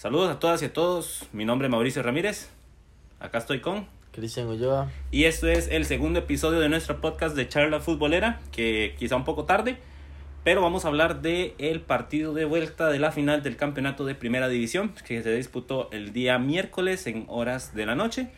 Saludos 0.00 0.30
a 0.30 0.38
todas 0.38 0.62
y 0.62 0.64
a 0.64 0.72
todos. 0.72 1.26
Mi 1.30 1.44
nombre 1.44 1.68
es 1.68 1.70
Mauricio 1.70 2.02
Ramírez. 2.02 2.48
Acá 3.18 3.36
estoy 3.36 3.60
con 3.60 3.86
Cristian 4.12 4.46
Ulloa. 4.46 4.90
Y 5.10 5.24
esto 5.24 5.46
es 5.46 5.68
el 5.68 5.84
segundo 5.84 6.20
episodio 6.20 6.58
de 6.58 6.70
nuestro 6.70 7.02
podcast 7.02 7.36
de 7.36 7.46
Charla 7.46 7.80
Futbolera, 7.80 8.40
que 8.50 8.94
quizá 8.98 9.16
un 9.16 9.24
poco 9.24 9.44
tarde, 9.44 9.76
pero 10.42 10.62
vamos 10.62 10.86
a 10.86 10.88
hablar 10.88 11.20
de 11.20 11.54
el 11.58 11.82
partido 11.82 12.32
de 12.32 12.46
vuelta 12.46 12.88
de 12.88 12.98
la 12.98 13.12
final 13.12 13.42
del 13.42 13.58
campeonato 13.58 14.06
de 14.06 14.14
Primera 14.14 14.48
División, 14.48 14.94
que 15.06 15.22
se 15.22 15.36
disputó 15.36 15.90
el 15.92 16.14
día 16.14 16.38
miércoles 16.38 17.06
en 17.06 17.26
horas 17.28 17.74
de 17.74 17.84
la 17.84 17.94
noche, 17.94 18.28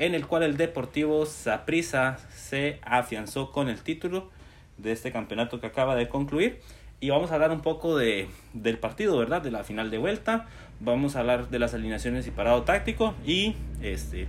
en 0.00 0.16
el 0.16 0.26
cual 0.26 0.42
el 0.42 0.56
Deportivo 0.56 1.26
Saprissa 1.26 2.18
se 2.34 2.80
afianzó 2.82 3.52
con 3.52 3.68
el 3.68 3.80
título 3.82 4.32
de 4.78 4.90
este 4.90 5.12
campeonato 5.12 5.60
que 5.60 5.68
acaba 5.68 5.94
de 5.94 6.08
concluir. 6.08 6.58
Y 7.04 7.10
vamos 7.10 7.30
a 7.30 7.34
hablar 7.34 7.50
un 7.50 7.60
poco 7.60 7.98
de, 7.98 8.28
del 8.54 8.78
partido, 8.78 9.18
¿verdad? 9.18 9.42
De 9.42 9.50
la 9.50 9.62
final 9.62 9.90
de 9.90 9.98
vuelta. 9.98 10.46
Vamos 10.80 11.16
a 11.16 11.20
hablar 11.20 11.50
de 11.50 11.58
las 11.58 11.74
alineaciones 11.74 12.26
y 12.26 12.30
parado 12.30 12.62
táctico. 12.62 13.12
Y 13.26 13.56
este 13.82 14.26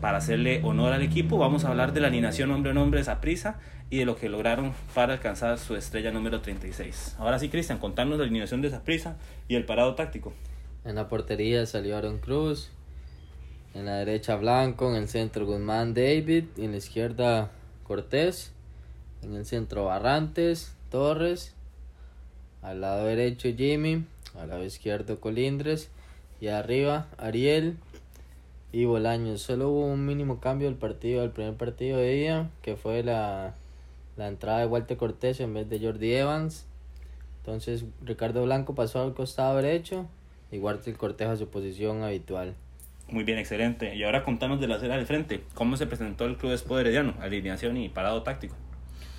para 0.00 0.16
hacerle 0.16 0.62
honor 0.64 0.94
al 0.94 1.02
equipo, 1.02 1.36
vamos 1.36 1.66
a 1.66 1.68
hablar 1.68 1.92
de 1.92 2.00
la 2.00 2.06
alineación 2.06 2.50
hombre 2.52 2.72
a 2.72 2.80
hombre 2.80 3.02
de 3.02 3.16
prisa 3.16 3.60
y 3.90 3.98
de 3.98 4.06
lo 4.06 4.16
que 4.16 4.30
lograron 4.30 4.72
para 4.94 5.12
alcanzar 5.12 5.58
su 5.58 5.76
estrella 5.76 6.10
número 6.10 6.40
36. 6.40 7.16
Ahora 7.18 7.38
sí, 7.38 7.50
Cristian, 7.50 7.76
contanos 7.76 8.16
la 8.16 8.24
alineación 8.24 8.62
de 8.62 8.70
prisa 8.70 9.18
y 9.46 9.54
el 9.54 9.66
parado 9.66 9.94
táctico. 9.94 10.32
En 10.86 10.94
la 10.94 11.06
portería 11.10 11.66
salió 11.66 11.98
Aaron 11.98 12.16
Cruz, 12.16 12.70
en 13.74 13.84
la 13.84 13.96
derecha 13.96 14.36
Blanco, 14.36 14.88
en 14.88 14.96
el 14.96 15.08
centro 15.08 15.44
Guzmán 15.44 15.92
David, 15.92 16.44
en 16.56 16.70
la 16.70 16.78
izquierda 16.78 17.50
Cortés, 17.82 18.54
en 19.20 19.34
el 19.34 19.44
centro 19.44 19.84
Barrantes, 19.84 20.74
Torres, 20.90 21.54
al 22.62 22.80
lado 22.80 23.06
derecho 23.06 23.48
Jimmy, 23.56 24.04
al 24.38 24.48
lado 24.48 24.64
izquierdo 24.64 25.20
Colindres 25.20 25.90
y 26.40 26.48
arriba 26.48 27.08
Ariel 27.18 27.76
y 28.72 28.84
Bolaños. 28.84 29.42
Solo 29.42 29.70
hubo 29.70 29.86
un 29.86 30.06
mínimo 30.06 30.40
cambio 30.40 30.68
del 30.68 30.76
partido, 30.76 31.24
el 31.24 31.30
primer 31.30 31.54
partido 31.54 31.98
de 31.98 32.20
ella, 32.20 32.50
que 32.62 32.76
fue 32.76 33.02
la, 33.02 33.54
la 34.16 34.28
entrada 34.28 34.60
de 34.60 34.66
Walter 34.66 34.96
Cortés 34.96 35.40
en 35.40 35.54
vez 35.54 35.68
de 35.68 35.80
Jordi 35.80 36.14
Evans. 36.14 36.66
Entonces 37.40 37.84
Ricardo 38.04 38.42
Blanco 38.44 38.74
pasó 38.74 39.02
al 39.02 39.14
costado 39.14 39.56
derecho 39.56 40.06
y 40.50 40.58
Walter 40.58 40.96
Cortés 40.96 41.28
a 41.28 41.36
su 41.36 41.48
posición 41.48 42.02
habitual. 42.02 42.54
Muy 43.10 43.24
bien, 43.24 43.38
excelente. 43.38 43.96
Y 43.96 44.04
ahora 44.04 44.22
contanos 44.22 44.60
de 44.60 44.68
la 44.68 44.76
acera 44.76 44.96
del 44.96 45.06
frente. 45.06 45.42
¿Cómo 45.54 45.78
se 45.78 45.86
presentó 45.86 46.26
el 46.26 46.36
Club 46.36 46.52
Espo 46.52 46.78
Herediano? 46.78 47.14
Alineación 47.20 47.78
y 47.78 47.88
parado 47.88 48.22
táctico. 48.22 48.54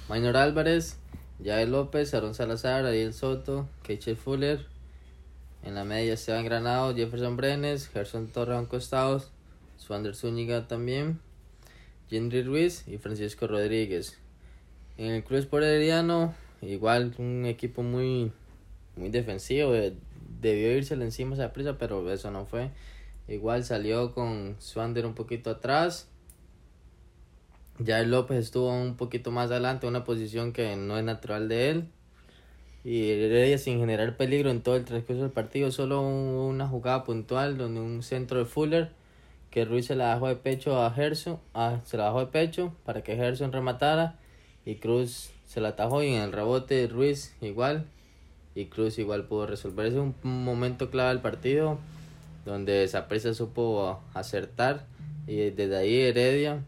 Maynor 0.08 0.38
Álvarez, 0.38 1.00
Yael 1.40 1.72
López, 1.72 2.14
Aaron 2.14 2.36
Salazar, 2.36 2.86
Ariel 2.86 3.14
Soto, 3.14 3.68
Keichel 3.84 4.18
Fuller. 4.18 4.66
En 5.64 5.76
la 5.76 5.84
media 5.84 6.14
Esteban 6.14 6.46
Granado, 6.46 6.96
Jefferson 6.96 7.36
Brenes, 7.36 7.90
Gerson 7.90 8.28
Torreón 8.28 8.66
Costados, 8.66 9.30
Suander 9.78 10.16
Zúñiga 10.16 10.68
también, 10.68 11.20
Gendry 12.10 12.44
Ruiz 12.44 12.88
y 12.88 12.98
Francisco 12.98 13.46
Rodríguez. 13.46 14.18
En 14.98 15.12
el 15.12 15.24
Club 15.24 15.40
Sport 15.40 15.66
igual 16.62 17.14
un 17.18 17.46
equipo 17.46 17.84
muy, 17.84 18.32
muy 18.96 19.10
defensivo, 19.10 19.74
debió 20.42 20.78
irse 20.78 20.94
encima 20.96 21.36
esa 21.36 21.54
prisa, 21.54 21.78
pero 21.78 22.10
eso 22.12 22.32
no 22.32 22.46
fue. 22.46 22.72
Igual 23.28 23.64
salió 23.64 24.14
con 24.14 24.56
Swander 24.60 25.06
un 25.06 25.14
poquito 25.14 25.50
atrás. 25.50 26.08
Ya 27.80 28.04
López 28.04 28.38
estuvo 28.40 28.74
un 28.74 28.98
poquito 28.98 29.32
más 29.32 29.50
adelante, 29.52 29.88
una 29.88 30.04
posición 30.04 30.52
que 30.52 30.76
no 30.76 30.98
es 30.98 31.04
natural 31.06 31.48
de 31.48 31.70
él. 31.70 31.88
Y 32.84 33.10
Heredia 33.10 33.58
sin 33.58 33.80
generar 33.80 34.18
peligro 34.18 34.52
en 34.52 34.62
todo 34.62 34.76
el 34.76 34.84
transcurso 34.84 35.22
del 35.22 35.32
partido, 35.32 35.72
solo 35.72 36.02
una 36.02 36.68
jugada 36.68 37.06
puntual 37.06 37.58
donde 37.58 37.80
un 37.80 38.04
centro 38.04 38.40
de 38.40 38.46
Fuller 38.46 38.92
que 39.50 39.66
Ruiz 39.66 39.88
se 39.88 39.96
la 39.96 40.14
dejó 40.14 40.28
de 40.28 40.36
pecho 40.36 40.82
a 40.82 40.92
Gerson, 40.92 41.40
ah, 41.54 41.80
se 41.86 41.98
la 41.98 42.06
dejó 42.06 42.20
de 42.20 42.28
pecho 42.28 42.74
para 42.86 43.02
que 43.02 43.16
Gerson 43.16 43.52
rematara 43.52 44.20
y 44.66 44.76
Cruz 44.76 45.32
se 45.46 45.62
la 45.62 45.70
atajó 45.70 46.04
y 46.04 46.14
en 46.14 46.22
el 46.22 46.32
rebote 46.32 46.88
Ruiz 46.88 47.36
igual 47.42 47.86
y 48.56 48.66
Cruz 48.66 49.00
igual 49.00 49.26
pudo 49.26 49.48
resolver. 49.48 49.88
Ese 49.88 49.98
es 49.98 50.02
un 50.04 50.16
momento 50.24 50.90
clave 50.90 51.10
del 51.10 51.22
partido 51.22 51.80
donde 52.46 52.88
Zapresa 52.88 53.34
supo 53.34 54.02
acertar 54.14 54.86
y 55.28 55.50
desde 55.50 55.78
ahí 55.78 55.96
Heredia 56.02 56.64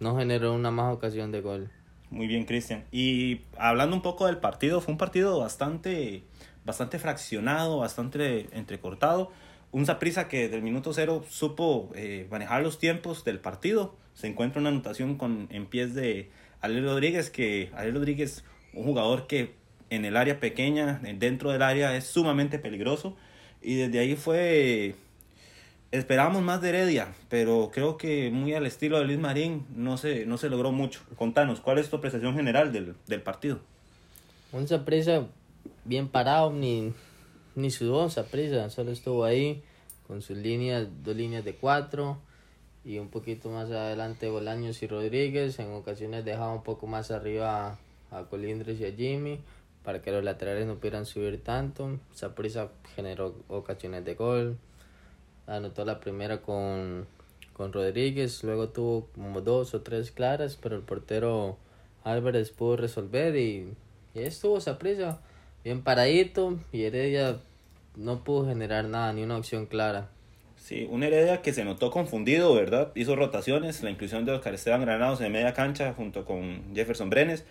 no 0.00 0.16
generó 0.16 0.54
una 0.54 0.70
más 0.70 0.94
ocasión 0.94 1.32
de 1.32 1.40
gol. 1.40 1.70
Muy 2.10 2.26
bien, 2.26 2.44
Cristian. 2.44 2.84
Y 2.90 3.42
hablando 3.56 3.94
un 3.94 4.02
poco 4.02 4.26
del 4.26 4.38
partido, 4.38 4.80
fue 4.80 4.92
un 4.92 4.98
partido 4.98 5.38
bastante, 5.38 6.24
bastante 6.64 6.98
fraccionado, 6.98 7.78
bastante 7.78 8.48
entrecortado 8.52 9.30
un 9.72 9.86
Saprisa 9.86 10.28
que 10.28 10.48
del 10.48 10.62
minuto 10.62 10.92
cero 10.92 11.24
supo 11.28 11.90
eh, 11.94 12.26
manejar 12.30 12.62
los 12.62 12.78
tiempos 12.78 13.24
del 13.24 13.38
partido. 13.38 13.94
Se 14.14 14.26
encuentra 14.26 14.60
una 14.60 14.70
anotación 14.70 15.16
con, 15.16 15.46
en 15.50 15.66
pies 15.66 15.94
de 15.94 16.30
Ale 16.60 16.80
Rodríguez, 16.80 17.30
que 17.30 17.70
Ale 17.74 17.92
Rodríguez, 17.92 18.44
un 18.74 18.84
jugador 18.84 19.26
que 19.26 19.54
en 19.88 20.04
el 20.04 20.16
área 20.16 20.40
pequeña, 20.40 21.00
dentro 21.18 21.50
del 21.50 21.62
área, 21.62 21.96
es 21.96 22.04
sumamente 22.04 22.58
peligroso. 22.58 23.16
Y 23.62 23.76
desde 23.76 23.98
ahí 24.00 24.16
fue. 24.16 24.94
Esperábamos 25.92 26.42
más 26.42 26.62
de 26.62 26.68
Heredia, 26.68 27.14
pero 27.28 27.70
creo 27.72 27.96
que 27.96 28.30
muy 28.30 28.54
al 28.54 28.66
estilo 28.66 28.98
de 28.98 29.04
Luis 29.04 29.18
Marín 29.18 29.66
no 29.74 29.96
se, 29.96 30.24
no 30.24 30.38
se 30.38 30.48
logró 30.48 30.70
mucho. 30.70 31.00
Contanos, 31.16 31.60
¿cuál 31.60 31.78
es 31.78 31.90
tu 31.90 31.96
apreciación 31.96 32.36
general 32.36 32.72
del, 32.72 32.94
del 33.08 33.22
partido? 33.22 33.58
Un 34.52 34.68
Saprisa 34.68 35.26
bien 35.84 36.08
parado, 36.08 36.52
ni 36.52 36.92
ni 37.54 37.70
sudó 37.70 38.08
prisa, 38.30 38.70
solo 38.70 38.92
estuvo 38.92 39.24
ahí 39.24 39.62
con 40.06 40.22
sus 40.22 40.36
líneas, 40.36 40.88
dos 41.02 41.16
líneas 41.16 41.44
de 41.44 41.54
cuatro 41.54 42.18
y 42.84 42.98
un 42.98 43.08
poquito 43.08 43.50
más 43.50 43.70
adelante 43.70 44.28
Bolaños 44.28 44.82
y 44.82 44.86
Rodríguez. 44.86 45.58
En 45.58 45.72
ocasiones 45.72 46.24
dejaba 46.24 46.54
un 46.54 46.62
poco 46.62 46.86
más 46.86 47.10
arriba 47.10 47.78
a, 48.10 48.24
Colindres 48.24 48.80
y 48.80 48.86
a 48.86 48.92
Jimmy 48.92 49.40
para 49.84 50.00
que 50.02 50.10
los 50.10 50.24
laterales 50.24 50.66
no 50.66 50.76
pudieran 50.76 51.06
subir 51.06 51.42
tanto. 51.42 51.98
Saprisa 52.14 52.70
generó 52.96 53.34
ocasiones 53.48 54.04
de 54.04 54.14
gol. 54.14 54.58
Anotó 55.50 55.84
la 55.84 55.98
primera 55.98 56.42
con, 56.42 57.06
con 57.52 57.72
Rodríguez, 57.72 58.44
luego 58.44 58.68
tuvo 58.68 59.08
como 59.16 59.40
dos 59.40 59.74
o 59.74 59.80
tres 59.80 60.12
claras, 60.12 60.56
pero 60.56 60.76
el 60.76 60.82
portero 60.82 61.58
Álvarez 62.04 62.50
pudo 62.52 62.76
resolver 62.76 63.34
y, 63.34 63.74
y 64.14 64.20
estuvo 64.20 64.60
Saprisa 64.60 65.20
bien 65.64 65.82
paradito 65.82 66.56
y 66.72 66.84
Heredia 66.84 67.40
no 67.96 68.22
pudo 68.22 68.46
generar 68.46 68.84
nada, 68.84 69.12
ni 69.12 69.24
una 69.24 69.36
opción 69.36 69.66
clara. 69.66 70.08
Sí, 70.56 70.86
un 70.88 71.02
Heredia 71.02 71.42
que 71.42 71.52
se 71.52 71.64
notó 71.64 71.90
confundido, 71.90 72.54
¿verdad? 72.54 72.92
Hizo 72.94 73.16
rotaciones, 73.16 73.82
la 73.82 73.90
inclusión 73.90 74.24
de 74.24 74.32
Oscar 74.32 74.54
Esteban 74.54 74.82
Granados 74.82 75.20
en 75.20 75.32
media 75.32 75.52
cancha 75.52 75.94
junto 75.94 76.24
con 76.24 76.74
Jefferson 76.76 77.10
Brenes. 77.10 77.44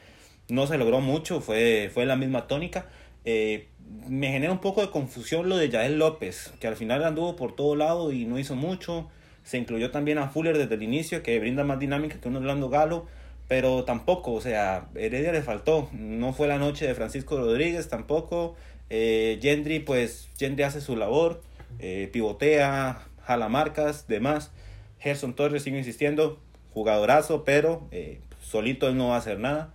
No 0.48 0.68
se 0.68 0.78
logró 0.78 1.02
mucho, 1.02 1.42
fue, 1.42 1.92
fue 1.94 2.06
la 2.06 2.16
misma 2.16 2.48
tónica. 2.48 2.88
Eh, 3.30 3.68
me 4.08 4.32
genera 4.32 4.52
un 4.52 4.60
poco 4.60 4.82
de 4.82 4.90
confusión 4.90 5.50
lo 5.50 5.58
de 5.58 5.70
Yael 5.70 5.98
López, 6.00 6.54
que 6.60 6.68
al 6.68 6.76
final 6.76 7.04
anduvo 7.04 7.36
por 7.36 7.56
todo 7.56 7.76
lado 7.76 8.12
y 8.12 8.26
no 8.26 8.40
hizo 8.40 8.56
mucho. 8.56 9.10
Se 9.44 9.58
incluyó 9.58 9.92
también 9.92 10.18
a 10.18 10.30
Fuller 10.30 10.58
desde 10.58 10.76
el 10.76 10.84
inicio, 10.84 11.24
que 11.24 11.40
brinda 11.40 11.64
más 11.64 11.80
dinámica 11.80 12.20
que 12.20 12.28
un 12.28 12.38
Orlando 12.38 12.70
Galo 12.70 13.08
pero 13.50 13.84
tampoco, 13.84 14.34
o 14.34 14.42
sea, 14.42 14.90
Heredia 14.94 15.32
le 15.32 15.42
faltó. 15.42 15.90
No 15.92 16.34
fue 16.34 16.48
la 16.48 16.60
noche 16.60 16.86
de 16.86 16.94
Francisco 16.94 17.36
Rodríguez 17.36 17.90
tampoco. 17.90 18.56
Eh, 18.92 19.40
Gendry, 19.42 19.80
pues 19.80 20.30
Gendry 20.38 20.64
hace 20.64 20.82
su 20.82 20.96
labor, 20.96 21.42
eh, 21.80 22.10
pivotea, 22.14 23.08
jala 23.24 23.50
marcas, 23.50 24.08
demás. 24.08 24.52
Gerson 25.00 25.34
Torres 25.34 25.64
sigue 25.64 25.80
insistiendo, 25.80 26.40
jugadorazo, 26.76 27.44
pero 27.44 27.88
eh, 27.90 28.20
solito 28.40 28.88
él 28.88 28.98
no 28.98 29.08
va 29.08 29.16
a 29.16 29.18
hacer 29.18 29.40
nada. 29.40 29.74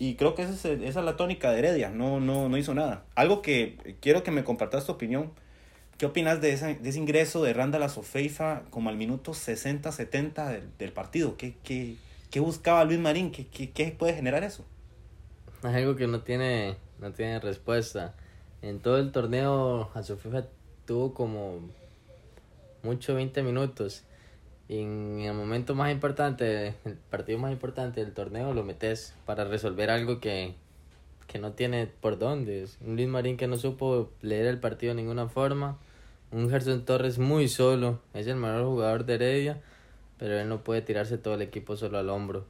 Y 0.00 0.14
creo 0.14 0.34
que 0.34 0.40
esa 0.40 0.54
es, 0.54 0.64
esa 0.64 1.00
es 1.00 1.04
la 1.04 1.18
tónica 1.18 1.52
de 1.52 1.58
Heredia, 1.58 1.90
no, 1.90 2.20
no, 2.20 2.48
no 2.48 2.56
hizo 2.56 2.72
nada. 2.72 3.04
Algo 3.16 3.42
que 3.42 3.96
quiero 4.00 4.22
que 4.22 4.30
me 4.30 4.44
compartas 4.44 4.86
tu 4.86 4.92
opinión. 4.92 5.30
¿Qué 5.98 6.06
opinas 6.06 6.40
de, 6.40 6.54
ese, 6.54 6.76
de 6.76 6.88
ese 6.88 6.98
ingreso 6.98 7.42
de 7.42 7.52
Randall 7.52 7.82
a 7.82 7.90
Sofeifa 7.90 8.62
como 8.70 8.88
al 8.88 8.96
minuto 8.96 9.32
60-70 9.32 10.48
del, 10.48 10.70
del, 10.78 10.92
partido? 10.92 11.36
¿Qué, 11.36 11.54
qué, 11.62 11.96
¿Qué 12.30 12.40
buscaba 12.40 12.82
Luis 12.84 12.98
Marín? 12.98 13.30
¿Qué, 13.30 13.46
qué, 13.46 13.72
qué 13.72 13.90
puede 13.90 14.14
generar 14.14 14.42
eso? 14.42 14.64
Es 15.58 15.66
algo 15.66 15.96
que 15.96 16.06
no 16.06 16.22
tiene, 16.22 16.76
no 16.98 17.12
tiene 17.12 17.38
respuesta. 17.38 18.14
En 18.62 18.80
todo 18.80 18.96
el 18.96 19.12
torneo, 19.12 19.90
FIFA 19.92 20.46
tuvo 20.86 21.12
como 21.12 21.60
mucho 22.82 23.14
20 23.14 23.42
minutos. 23.42 24.04
Y 24.70 24.78
en 24.78 25.20
el 25.20 25.34
momento 25.34 25.74
más 25.74 25.90
importante, 25.90 26.74
el 26.84 26.94
partido 27.10 27.38
más 27.38 27.52
importante 27.52 28.02
del 28.02 28.14
torneo, 28.14 28.54
lo 28.54 28.62
metes 28.62 29.14
para 29.26 29.44
resolver 29.44 29.90
algo 29.90 30.20
que, 30.20 30.54
que 31.26 31.38
no 31.38 31.52
tiene 31.52 31.88
por 31.88 32.18
dónde. 32.18 32.66
Un 32.80 32.94
Luis 32.94 33.08
Marín 33.08 33.36
que 33.36 33.48
no 33.48 33.56
supo 33.56 34.10
leer 34.22 34.46
el 34.46 34.60
partido 34.60 34.94
de 34.94 35.02
ninguna 35.02 35.28
forma. 35.28 35.76
Un 36.30 36.48
Gerson 36.48 36.84
Torres 36.84 37.18
muy 37.18 37.48
solo. 37.48 38.00
Es 38.14 38.26
el 38.28 38.36
mejor 38.36 38.64
jugador 38.64 39.04
de 39.04 39.14
Heredia 39.14 39.60
pero 40.20 40.38
él 40.38 40.50
no 40.50 40.62
puede 40.62 40.82
tirarse 40.82 41.16
todo 41.16 41.34
el 41.34 41.40
equipo 41.40 41.78
solo 41.78 41.96
al 41.96 42.10
hombro. 42.10 42.44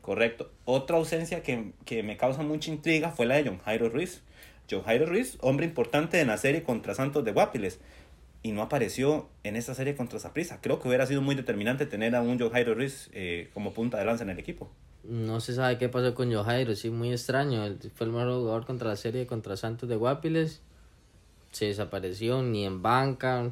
Correcto. 0.00 0.50
Otra 0.64 0.96
ausencia 0.96 1.42
que, 1.42 1.72
que 1.84 2.02
me 2.02 2.16
causa 2.16 2.42
mucha 2.42 2.70
intriga 2.70 3.10
fue 3.10 3.26
la 3.26 3.34
de 3.34 3.44
John 3.44 3.58
Jairo 3.58 3.90
Ruiz. 3.90 4.22
John 4.70 4.82
Jairo 4.84 5.04
Ruiz, 5.04 5.36
hombre 5.42 5.66
importante 5.66 6.18
en 6.18 6.28
la 6.28 6.38
serie 6.38 6.62
contra 6.62 6.94
Santos 6.94 7.22
de 7.22 7.32
Guapiles, 7.32 7.78
y 8.42 8.52
no 8.52 8.62
apareció 8.62 9.28
en 9.44 9.56
esta 9.56 9.74
serie 9.74 9.94
contra 9.94 10.18
Zaprisa. 10.18 10.60
Creo 10.60 10.80
que 10.80 10.88
hubiera 10.88 11.06
sido 11.06 11.22
muy 11.22 11.34
determinante 11.34 11.86
tener 11.86 12.16
a 12.16 12.22
un 12.22 12.38
John 12.38 12.50
Jairo 12.50 12.74
Ruiz 12.74 13.10
eh, 13.12 13.50
como 13.52 13.72
punta 13.72 13.98
de 13.98 14.04
lanza 14.04 14.24
en 14.24 14.30
el 14.30 14.38
equipo. 14.38 14.70
No 15.04 15.40
se 15.40 15.54
sabe 15.54 15.78
qué 15.78 15.88
pasó 15.88 16.14
con 16.14 16.32
Johairo, 16.32 16.74
sí, 16.76 16.90
muy 16.90 17.10
extraño. 17.10 17.64
Fue 17.94 18.06
el 18.06 18.12
mejor 18.12 18.34
jugador 18.34 18.66
contra 18.66 18.88
la 18.88 18.96
serie 18.96 19.26
contra 19.26 19.56
Santos 19.56 19.88
de 19.88 19.96
Guapiles. 19.96 20.60
Se 21.52 21.66
desapareció 21.66 22.42
ni 22.42 22.64
en 22.64 22.82
banca, 22.82 23.50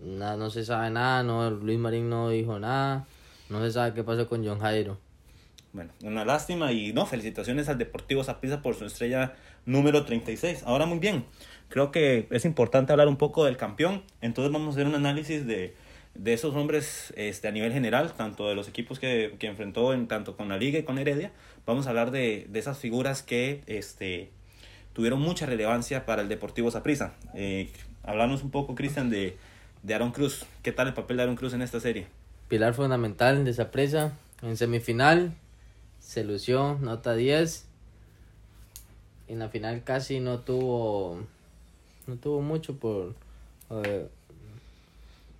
nada, 0.00 0.36
no 0.36 0.50
se 0.50 0.64
sabe 0.64 0.90
nada, 0.90 1.22
no, 1.22 1.50
Luis 1.50 1.78
Marín 1.78 2.08
no 2.08 2.28
dijo 2.30 2.58
nada, 2.60 3.06
no 3.48 3.60
se 3.64 3.72
sabe 3.72 3.94
qué 3.94 4.04
pasó 4.04 4.28
con 4.28 4.46
John 4.46 4.60
Jairo. 4.60 4.98
Bueno, 5.72 5.90
una 6.04 6.24
lástima 6.24 6.70
y 6.70 6.92
no, 6.92 7.06
felicitaciones 7.06 7.68
al 7.68 7.78
Deportivo 7.78 8.22
Zapisa 8.22 8.62
por 8.62 8.76
su 8.76 8.84
estrella 8.84 9.34
número 9.66 10.04
36. 10.04 10.62
Ahora 10.66 10.86
muy 10.86 11.00
bien, 11.00 11.24
creo 11.68 11.90
que 11.90 12.26
es 12.30 12.44
importante 12.44 12.92
hablar 12.92 13.08
un 13.08 13.16
poco 13.16 13.44
del 13.44 13.56
campeón, 13.56 14.02
entonces 14.20 14.52
vamos 14.52 14.68
a 14.68 14.70
hacer 14.72 14.86
un 14.86 14.94
análisis 14.94 15.46
de, 15.46 15.74
de 16.14 16.32
esos 16.32 16.54
hombres 16.54 17.12
este, 17.16 17.48
a 17.48 17.50
nivel 17.50 17.72
general, 17.72 18.12
tanto 18.12 18.48
de 18.48 18.54
los 18.54 18.68
equipos 18.68 18.98
que, 18.98 19.34
que 19.38 19.46
enfrentó 19.46 19.92
en, 19.92 20.06
tanto 20.06 20.36
con 20.36 20.48
la 20.48 20.56
Liga 20.56 20.78
y 20.78 20.82
con 20.84 20.98
Heredia. 20.98 21.32
Vamos 21.66 21.86
a 21.86 21.90
hablar 21.90 22.10
de, 22.10 22.46
de 22.48 22.58
esas 22.58 22.78
figuras 22.78 23.22
que 23.22 23.62
este, 23.66 24.30
tuvieron 24.92 25.20
mucha 25.20 25.46
relevancia 25.46 26.06
para 26.06 26.22
el 26.22 26.28
Deportivo 26.28 26.70
Saprissa. 26.70 27.14
Eh, 27.34 27.70
hablamos 28.02 28.42
un 28.42 28.50
poco, 28.50 28.74
Cristian, 28.74 29.10
de, 29.10 29.36
de 29.82 29.94
Aaron 29.94 30.12
Cruz. 30.12 30.46
¿Qué 30.62 30.72
tal 30.72 30.88
el 30.88 30.94
papel 30.94 31.16
de 31.16 31.24
Aaron 31.24 31.36
Cruz 31.36 31.52
en 31.52 31.62
esta 31.62 31.80
serie? 31.80 32.06
Pilar 32.48 32.74
fundamental 32.74 33.44
de 33.44 33.50
esa 33.50 33.70
presa. 33.70 34.12
En 34.42 34.56
semifinal 34.56 35.32
se 35.98 36.22
lució, 36.22 36.78
nota 36.80 37.14
10. 37.14 37.66
En 39.26 39.38
la 39.38 39.48
final 39.48 39.82
casi 39.84 40.20
no 40.20 40.40
tuvo 40.40 41.26
no 42.06 42.16
tuvo 42.16 42.40
mucho 42.40 42.76
por 42.76 43.14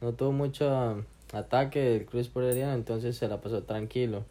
no 0.00 0.12
tuvo 0.12 0.32
mucho 0.32 1.04
ataque 1.32 1.80
del 1.80 2.06
Cruz 2.06 2.28
por 2.28 2.44
entonces 2.44 3.16
se 3.16 3.28
la 3.28 3.40
pasó 3.40 3.62
tranquilo. 3.62 4.24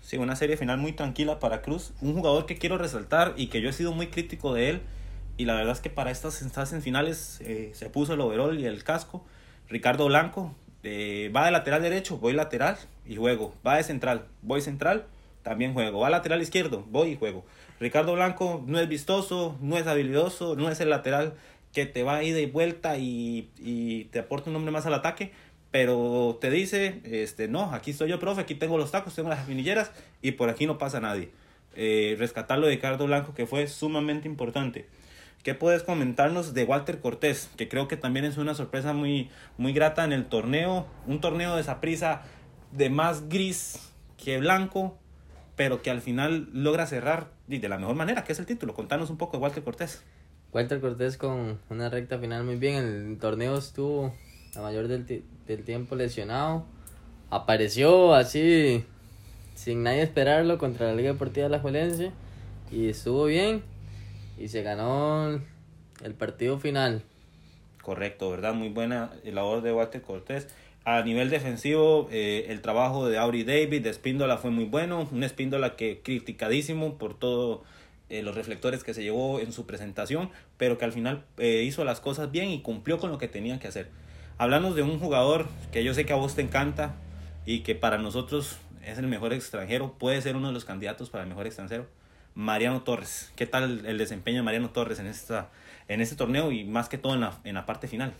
Sí, 0.00 0.18
una 0.18 0.36
serie 0.36 0.56
final 0.56 0.78
muy 0.78 0.92
tranquila 0.92 1.40
para 1.40 1.62
Cruz. 1.62 1.92
Un 2.00 2.14
jugador 2.14 2.46
que 2.46 2.56
quiero 2.56 2.78
resaltar 2.78 3.34
y 3.36 3.48
que 3.48 3.60
yo 3.60 3.68
he 3.68 3.72
sido 3.72 3.92
muy 3.92 4.06
crítico 4.06 4.54
de 4.54 4.70
él. 4.70 4.80
Y 5.36 5.44
la 5.44 5.54
verdad 5.54 5.72
es 5.72 5.80
que 5.80 5.90
para 5.90 6.10
estas 6.10 6.42
instancias 6.42 6.82
finales 6.82 7.40
eh, 7.40 7.70
se 7.74 7.90
puso 7.90 8.14
el 8.14 8.20
overall 8.20 8.58
y 8.58 8.66
el 8.66 8.84
casco. 8.84 9.24
Ricardo 9.68 10.06
Blanco 10.06 10.54
eh, 10.84 11.30
va 11.34 11.46
de 11.46 11.50
lateral 11.50 11.82
derecho, 11.82 12.18
voy 12.18 12.32
lateral 12.34 12.76
y 13.04 13.16
juego. 13.16 13.52
Va 13.66 13.76
de 13.76 13.82
central, 13.82 14.26
voy 14.42 14.60
central, 14.60 15.06
también 15.42 15.74
juego. 15.74 16.00
Va 16.00 16.08
lateral 16.08 16.40
izquierdo, 16.40 16.84
voy 16.88 17.10
y 17.10 17.16
juego. 17.16 17.44
Ricardo 17.80 18.14
Blanco 18.14 18.64
no 18.66 18.78
es 18.78 18.88
vistoso, 18.88 19.56
no 19.60 19.76
es 19.76 19.86
habilidoso, 19.86 20.56
no 20.56 20.70
es 20.70 20.80
el 20.80 20.90
lateral 20.90 21.34
que 21.72 21.86
te 21.86 22.02
va 22.02 22.22
ida 22.22 22.40
y 22.40 22.46
vuelta 22.46 22.96
y, 22.96 23.50
y 23.58 24.04
te 24.04 24.20
aporta 24.20 24.48
un 24.48 24.54
nombre 24.54 24.72
más 24.72 24.86
al 24.86 24.94
ataque 24.94 25.32
pero 25.76 26.38
te 26.40 26.50
dice, 26.50 27.02
este, 27.04 27.48
no, 27.48 27.72
aquí 27.72 27.90
estoy 27.90 28.08
yo, 28.08 28.18
profe, 28.18 28.40
aquí 28.40 28.54
tengo 28.54 28.78
los 28.78 28.92
tacos, 28.92 29.14
tengo 29.14 29.28
las 29.28 29.46
vinilleras 29.46 29.90
y 30.22 30.32
por 30.32 30.48
aquí 30.48 30.66
no 30.66 30.78
pasa 30.78 31.00
nadie. 31.00 31.28
Eh, 31.74 32.16
rescatarlo 32.18 32.66
de 32.66 32.76
Ricardo 32.76 33.04
Blanco, 33.04 33.34
que 33.34 33.46
fue 33.46 33.66
sumamente 33.66 34.26
importante. 34.26 34.86
¿Qué 35.42 35.52
puedes 35.52 35.82
comentarnos 35.82 36.54
de 36.54 36.64
Walter 36.64 37.00
Cortés? 37.00 37.50
Que 37.58 37.68
creo 37.68 37.88
que 37.88 37.98
también 37.98 38.24
es 38.24 38.38
una 38.38 38.54
sorpresa 38.54 38.94
muy, 38.94 39.28
muy 39.58 39.74
grata 39.74 40.02
en 40.04 40.14
el 40.14 40.24
torneo. 40.24 40.86
Un 41.06 41.20
torneo 41.20 41.54
de 41.54 41.60
esa 41.60 41.80
prisa 41.82 42.22
de 42.72 42.88
más 42.88 43.28
gris 43.28 43.92
que 44.16 44.38
blanco, 44.38 44.96
pero 45.56 45.80
que 45.80 45.90
al 45.90 46.02
final 46.02 46.48
logra 46.52 46.86
cerrar 46.86 47.30
de 47.48 47.68
la 47.68 47.78
mejor 47.78 47.96
manera, 47.96 48.24
que 48.24 48.32
es 48.32 48.38
el 48.38 48.46
título. 48.46 48.74
Contanos 48.74 49.08
un 49.08 49.16
poco 49.16 49.38
de 49.38 49.42
Walter 49.42 49.64
Cortés. 49.64 50.02
Walter 50.52 50.80
Cortés 50.80 51.16
con 51.16 51.58
una 51.70 51.88
recta 51.88 52.18
final 52.18 52.44
muy 52.44 52.56
bien. 52.56 52.76
El 52.76 53.18
torneo 53.18 53.56
estuvo 53.56 54.14
la 54.54 54.60
mayor 54.60 54.86
del, 54.86 55.24
del 55.46 55.64
tiempo 55.64 55.96
lesionado. 55.96 56.66
Apareció 57.30 58.14
así, 58.14 58.84
sin 59.54 59.82
nadie 59.82 60.02
esperarlo, 60.02 60.58
contra 60.58 60.86
la 60.86 60.94
Liga 60.94 61.12
Deportiva 61.12 61.44
de 61.44 61.50
la 61.50 61.60
Juelense. 61.60 62.12
Y 62.70 62.90
estuvo 62.90 63.24
bien. 63.24 63.62
Y 64.38 64.48
se 64.48 64.62
ganó 64.62 65.40
el 66.02 66.14
partido 66.14 66.58
final. 66.58 67.02
Correcto, 67.82 68.30
¿verdad? 68.30 68.52
Muy 68.52 68.68
buena 68.68 69.12
labor 69.24 69.62
de 69.62 69.72
Walter 69.72 70.02
Cortés. 70.02 70.48
A 70.88 71.02
nivel 71.02 71.30
defensivo, 71.30 72.08
eh, 72.12 72.46
el 72.48 72.60
trabajo 72.60 73.08
de 73.08 73.18
Auri 73.18 73.42
David, 73.42 73.82
de 73.82 73.90
Espíndola 73.90 74.36
fue 74.36 74.52
muy 74.52 74.66
bueno. 74.66 75.08
Un 75.10 75.24
Espíndola 75.24 75.74
que 75.74 76.00
criticadísimo 76.00 76.96
por 76.96 77.18
todos 77.18 77.62
eh, 78.08 78.22
los 78.22 78.36
reflectores 78.36 78.84
que 78.84 78.94
se 78.94 79.02
llevó 79.02 79.40
en 79.40 79.52
su 79.52 79.66
presentación, 79.66 80.30
pero 80.58 80.78
que 80.78 80.84
al 80.84 80.92
final 80.92 81.24
eh, 81.38 81.64
hizo 81.66 81.84
las 81.84 81.98
cosas 81.98 82.30
bien 82.30 82.50
y 82.50 82.60
cumplió 82.62 82.98
con 82.98 83.10
lo 83.10 83.18
que 83.18 83.26
tenía 83.26 83.58
que 83.58 83.66
hacer. 83.66 83.90
Hablamos 84.38 84.76
de 84.76 84.82
un 84.82 85.00
jugador 85.00 85.48
que 85.72 85.82
yo 85.82 85.92
sé 85.92 86.06
que 86.06 86.12
a 86.12 86.16
vos 86.16 86.36
te 86.36 86.42
encanta 86.42 86.94
y 87.46 87.64
que 87.64 87.74
para 87.74 87.98
nosotros 87.98 88.58
es 88.84 88.96
el 88.98 89.08
mejor 89.08 89.32
extranjero, 89.32 89.94
puede 89.98 90.22
ser 90.22 90.36
uno 90.36 90.46
de 90.46 90.54
los 90.54 90.64
candidatos 90.64 91.10
para 91.10 91.24
el 91.24 91.28
mejor 91.28 91.48
extranjero. 91.48 91.88
Mariano 92.36 92.82
Torres. 92.82 93.32
¿Qué 93.34 93.46
tal 93.46 93.84
el 93.86 93.98
desempeño 93.98 94.36
de 94.36 94.42
Mariano 94.44 94.70
Torres 94.70 95.00
en, 95.00 95.08
esta, 95.08 95.50
en 95.88 96.00
este 96.00 96.14
torneo 96.14 96.52
y 96.52 96.62
más 96.62 96.88
que 96.88 96.96
todo 96.96 97.14
en 97.14 97.22
la, 97.22 97.40
en 97.42 97.56
la 97.56 97.66
parte 97.66 97.88
final? 97.88 98.12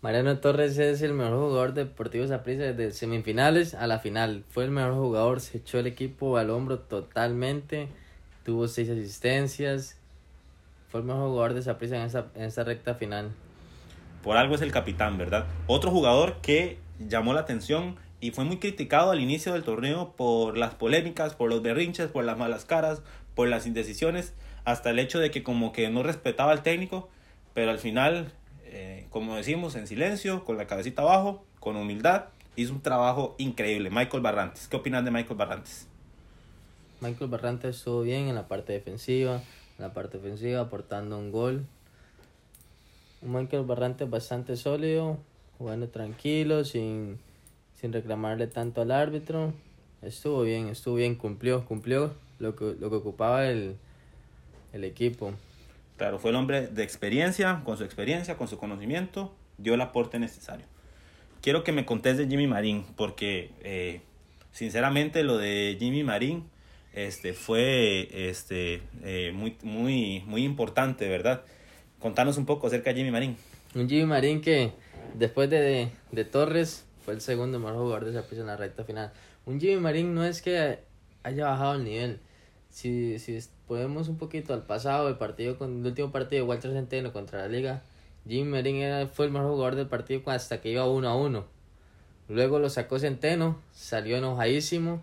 Mariano 0.00 0.38
Torres 0.38 0.78
es 0.78 1.02
el 1.02 1.12
mejor 1.12 1.38
jugador 1.38 1.74
de 1.74 1.84
Deportivo 1.84 2.26
Saprissa 2.26 2.62
desde 2.72 2.92
semifinales 2.92 3.74
a 3.74 3.86
la 3.86 3.98
final. 3.98 4.44
Fue 4.48 4.64
el 4.64 4.70
mejor 4.70 4.94
jugador, 4.94 5.40
se 5.40 5.58
echó 5.58 5.78
el 5.78 5.86
equipo 5.86 6.36
al 6.36 6.50
hombro 6.50 6.78
totalmente, 6.78 7.88
tuvo 8.44 8.68
seis 8.68 8.88
asistencias. 8.90 9.96
Fue 10.88 11.00
el 11.00 11.06
mejor 11.06 11.28
jugador 11.28 11.54
de 11.54 11.62
Saprissa 11.62 11.96
en 11.96 12.02
esta, 12.02 12.26
en 12.34 12.42
esta 12.44 12.64
recta 12.64 12.94
final 12.94 13.32
por 14.22 14.36
algo 14.36 14.54
es 14.54 14.62
el 14.62 14.72
capitán, 14.72 15.18
¿verdad? 15.18 15.46
Otro 15.66 15.90
jugador 15.90 16.36
que 16.42 16.78
llamó 16.98 17.32
la 17.32 17.40
atención 17.40 17.96
y 18.20 18.32
fue 18.32 18.44
muy 18.44 18.58
criticado 18.58 19.10
al 19.10 19.20
inicio 19.20 19.52
del 19.52 19.62
torneo 19.62 20.12
por 20.16 20.58
las 20.58 20.74
polémicas, 20.74 21.34
por 21.34 21.48
los 21.48 21.62
berrinches, 21.62 22.08
por 22.08 22.24
las 22.24 22.36
malas 22.36 22.64
caras, 22.64 23.02
por 23.34 23.48
las 23.48 23.66
indecisiones, 23.66 24.34
hasta 24.64 24.90
el 24.90 24.98
hecho 24.98 25.18
de 25.18 25.30
que 25.30 25.42
como 25.42 25.72
que 25.72 25.88
no 25.88 26.02
respetaba 26.02 26.52
al 26.52 26.62
técnico, 26.62 27.08
pero 27.54 27.70
al 27.70 27.78
final, 27.78 28.32
eh, 28.70 29.06
como 29.10 29.36
decimos, 29.36 29.74
en 29.74 29.86
silencio, 29.86 30.44
con 30.44 30.56
la 30.56 30.66
cabecita 30.66 31.02
abajo, 31.02 31.44
con 31.60 31.76
humildad, 31.76 32.26
hizo 32.56 32.72
un 32.72 32.80
trabajo 32.80 33.34
increíble. 33.38 33.90
Michael 33.90 34.22
Barrantes, 34.22 34.68
¿qué 34.68 34.76
opinas 34.76 35.04
de 35.04 35.10
Michael 35.10 35.36
Barrantes? 35.36 35.86
Michael 37.00 37.30
Barrantes 37.30 37.76
estuvo 37.76 38.02
bien 38.02 38.28
en 38.28 38.34
la 38.34 38.48
parte 38.48 38.72
defensiva, 38.72 39.36
en 39.78 39.84
la 39.84 39.92
parte 39.92 40.18
ofensiva, 40.18 40.60
aportando 40.60 41.18
un 41.18 41.30
gol, 41.30 41.66
un 43.22 43.32
Michael 43.32 43.64
Barrantes 43.64 44.10
bastante 44.10 44.56
sólido, 44.56 45.18
jugando 45.58 45.88
tranquilo, 45.88 46.64
sin, 46.64 47.18
sin 47.74 47.92
reclamarle 47.92 48.46
tanto 48.46 48.82
al 48.82 48.90
árbitro. 48.90 49.52
Estuvo 50.02 50.42
bien, 50.42 50.68
estuvo 50.68 50.96
bien, 50.96 51.14
cumplió, 51.14 51.64
cumplió 51.64 52.14
lo 52.38 52.54
que, 52.54 52.76
lo 52.78 52.90
que 52.90 52.96
ocupaba 52.96 53.46
el, 53.46 53.76
el 54.72 54.84
equipo. 54.84 55.32
Claro, 55.98 56.20
fue 56.20 56.30
el 56.30 56.36
hombre 56.36 56.68
de 56.68 56.84
experiencia, 56.84 57.62
con 57.64 57.76
su 57.76 57.82
experiencia, 57.82 58.36
con 58.36 58.46
su 58.46 58.56
conocimiento, 58.56 59.34
dio 59.58 59.74
el 59.74 59.80
aporte 59.80 60.20
necesario. 60.20 60.64
Quiero 61.42 61.64
que 61.64 61.72
me 61.72 61.84
contes 61.84 62.16
de 62.16 62.28
Jimmy 62.28 62.46
Marín, 62.46 62.84
porque 62.96 63.50
eh, 63.62 64.00
sinceramente 64.52 65.24
lo 65.24 65.38
de 65.38 65.76
Jimmy 65.78 66.04
Marín 66.04 66.44
este, 66.92 67.32
fue 67.32 68.08
este, 68.12 68.80
eh, 69.02 69.32
muy, 69.34 69.56
muy, 69.62 70.22
muy 70.24 70.44
importante, 70.44 71.08
¿verdad? 71.08 71.42
Contanos 71.98 72.38
un 72.38 72.46
poco 72.46 72.68
acerca 72.68 72.90
de 72.90 72.96
Jimmy 72.98 73.10
Marín. 73.10 73.36
Jimmy 73.74 74.04
Marín 74.04 74.40
que 74.40 74.72
después 75.14 75.50
de, 75.50 75.90
de, 76.12 76.24
Torres 76.24 76.86
fue 77.04 77.14
el 77.14 77.20
segundo 77.20 77.58
mejor 77.58 77.76
jugador 77.76 78.04
de 78.04 78.10
esa 78.18 78.24
en 78.30 78.46
la 78.46 78.56
recta 78.56 78.84
final. 78.84 79.12
Un 79.46 79.60
Jimmy 79.60 79.80
Marín 79.80 80.14
no 80.14 80.24
es 80.24 80.42
que 80.42 80.78
haya 81.24 81.46
bajado 81.46 81.74
el 81.74 81.82
nivel. 81.82 82.20
Si, 82.70 83.18
si 83.18 83.38
podemos 83.66 84.08
un 84.08 84.18
poquito 84.18 84.54
al 84.54 84.62
pasado, 84.62 85.08
el 85.08 85.16
partido 85.16 85.58
con 85.58 85.80
el 85.80 85.86
último 85.86 86.12
partido 86.12 86.44
de 86.44 86.48
Walter 86.48 86.72
Centeno 86.72 87.12
contra 87.12 87.40
la 87.40 87.48
Liga, 87.48 87.82
Jimmy 88.26 88.50
Marín 88.50 88.76
era, 88.76 89.06
fue 89.06 89.26
el 89.26 89.32
mejor 89.32 89.50
jugador 89.50 89.74
del 89.74 89.86
partido 89.86 90.22
hasta 90.26 90.60
que 90.60 90.70
iba 90.70 90.86
uno 90.88 91.08
a 91.08 91.16
uno. 91.16 91.46
Luego 92.28 92.58
lo 92.58 92.68
sacó 92.68 92.98
Centeno, 92.98 93.58
salió 93.72 94.18
enojadísimo, 94.18 95.02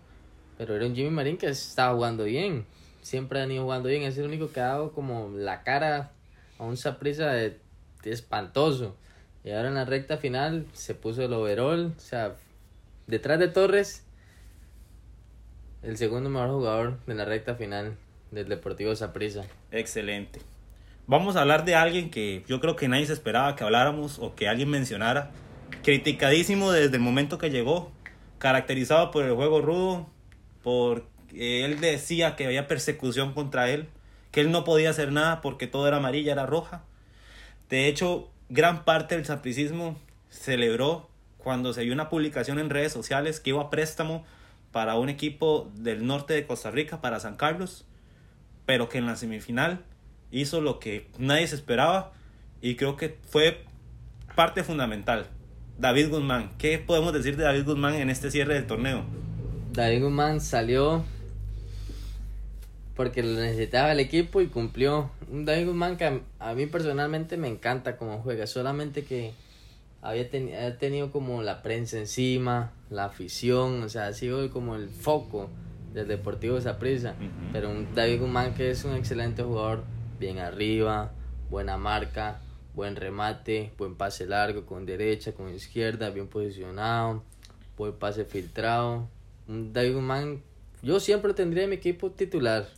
pero 0.56 0.76
era 0.76 0.86
un 0.86 0.94
Jimmy 0.94 1.10
Marín 1.10 1.36
que 1.36 1.48
estaba 1.48 1.94
jugando 1.94 2.24
bien. 2.24 2.64
Siempre 3.02 3.40
han 3.40 3.50
ido 3.50 3.64
jugando 3.64 3.88
bien, 3.88 4.02
es 4.02 4.16
el 4.18 4.26
único 4.26 4.52
que 4.52 4.60
ha 4.60 4.66
dado 4.66 4.92
como 4.92 5.30
la 5.36 5.62
cara 5.62 6.12
a 6.58 6.64
un 6.64 6.76
Saprisa 6.76 7.30
de, 7.30 7.58
espantoso. 8.04 8.96
Y 9.44 9.50
ahora 9.50 9.68
en 9.68 9.74
la 9.74 9.84
recta 9.84 10.16
final 10.18 10.66
se 10.72 10.94
puso 10.94 11.22
el 11.22 11.32
overall. 11.32 11.94
O 11.96 12.00
sea, 12.00 12.36
detrás 13.06 13.38
de 13.38 13.48
Torres, 13.48 14.04
el 15.82 15.96
segundo 15.96 16.30
mejor 16.30 16.50
jugador 16.50 16.98
de 17.06 17.14
la 17.14 17.24
recta 17.24 17.54
final 17.54 17.96
del 18.30 18.48
Deportivo 18.48 18.94
Saprisa. 18.94 19.44
Excelente. 19.70 20.40
Vamos 21.06 21.36
a 21.36 21.42
hablar 21.42 21.64
de 21.64 21.74
alguien 21.74 22.10
que 22.10 22.44
yo 22.48 22.60
creo 22.60 22.76
que 22.76 22.88
nadie 22.88 23.06
se 23.06 23.12
esperaba 23.12 23.54
que 23.56 23.64
habláramos 23.64 24.18
o 24.18 24.34
que 24.34 24.48
alguien 24.48 24.68
mencionara. 24.68 25.30
Criticadísimo 25.82 26.72
desde 26.72 26.96
el 26.96 27.02
momento 27.02 27.38
que 27.38 27.50
llegó. 27.50 27.92
Caracterizado 28.38 29.10
por 29.10 29.24
el 29.24 29.34
juego 29.34 29.60
rudo. 29.60 30.06
Por 30.62 31.04
él 31.34 31.80
decía 31.80 32.34
que 32.34 32.46
había 32.46 32.66
persecución 32.66 33.32
contra 33.32 33.70
él 33.70 33.88
que 34.36 34.42
él 34.42 34.50
no 34.50 34.64
podía 34.64 34.90
hacer 34.90 35.12
nada 35.12 35.40
porque 35.40 35.66
todo 35.66 35.88
era 35.88 35.96
amarilla, 35.96 36.32
era 36.32 36.44
roja. 36.44 36.82
De 37.70 37.88
hecho, 37.88 38.28
gran 38.50 38.84
parte 38.84 39.16
del 39.16 39.24
sapricismo 39.24 39.98
celebró 40.28 41.08
cuando 41.38 41.72
se 41.72 41.84
vio 41.84 41.94
una 41.94 42.10
publicación 42.10 42.58
en 42.58 42.68
redes 42.68 42.92
sociales 42.92 43.40
que 43.40 43.48
iba 43.48 43.62
a 43.62 43.70
préstamo 43.70 44.26
para 44.76 44.96
un 44.96 45.08
equipo 45.08 45.72
del 45.74 46.06
norte 46.06 46.34
de 46.34 46.46
Costa 46.46 46.70
Rica, 46.70 47.00
para 47.00 47.18
San 47.18 47.36
Carlos, 47.36 47.86
pero 48.66 48.90
que 48.90 48.98
en 48.98 49.06
la 49.06 49.16
semifinal 49.16 49.80
hizo 50.30 50.60
lo 50.60 50.80
que 50.80 51.08
nadie 51.16 51.46
se 51.46 51.54
esperaba 51.54 52.12
y 52.60 52.74
creo 52.74 52.98
que 52.98 53.16
fue 53.26 53.64
parte 54.34 54.62
fundamental. 54.64 55.28
David 55.78 56.10
Guzmán, 56.10 56.50
¿qué 56.58 56.78
podemos 56.78 57.14
decir 57.14 57.38
de 57.38 57.44
David 57.44 57.64
Guzmán 57.64 57.94
en 57.94 58.10
este 58.10 58.30
cierre 58.30 58.52
del 58.52 58.66
torneo? 58.66 59.06
David 59.72 60.02
Guzmán 60.02 60.42
salió 60.42 61.06
porque 62.94 63.22
lo 63.22 63.40
necesitaba 63.40 63.92
el 63.92 64.00
equipo 64.00 64.42
y 64.42 64.48
cumplió. 64.48 65.10
Un 65.30 65.46
David 65.46 65.68
Guzmán 65.68 65.96
que 65.96 66.20
a, 66.38 66.54
mí 66.54 66.66
personalmente 66.66 67.38
me 67.38 67.48
encanta 67.48 67.96
como 67.96 68.18
juega, 68.18 68.46
solamente 68.46 69.04
que 69.06 69.32
había, 70.06 70.78
tenido 70.78 71.10
como 71.10 71.42
la 71.42 71.62
prensa 71.62 71.98
encima, 71.98 72.72
la 72.90 73.06
afición, 73.06 73.82
o 73.82 73.88
sea, 73.88 74.06
ha 74.06 74.12
sido 74.12 74.48
como 74.50 74.76
el 74.76 74.88
foco 74.88 75.50
del 75.92 76.06
Deportivo 76.06 76.60
Saprissa. 76.60 77.16
Pero 77.52 77.70
un 77.70 77.92
David 77.94 78.20
Guzmán 78.20 78.54
que 78.54 78.70
es 78.70 78.84
un 78.84 78.94
excelente 78.94 79.42
jugador, 79.42 79.82
bien 80.20 80.38
arriba, 80.38 81.12
buena 81.50 81.76
marca, 81.76 82.40
buen 82.74 82.94
remate, 82.94 83.72
buen 83.78 83.96
pase 83.96 84.26
largo 84.26 84.64
con 84.64 84.86
derecha, 84.86 85.32
con 85.32 85.52
izquierda, 85.52 86.10
bien 86.10 86.28
posicionado, 86.28 87.24
buen 87.76 87.92
pase 87.94 88.24
filtrado. 88.24 89.08
Un 89.48 89.72
David 89.72 89.94
Guzmán, 89.94 90.42
yo 90.82 91.00
siempre 91.00 91.34
tendría 91.34 91.64
en 91.64 91.70
mi 91.70 91.76
equipo 91.76 92.12
titular. 92.12 92.68